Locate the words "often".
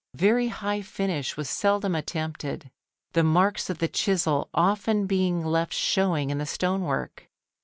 4.51-5.05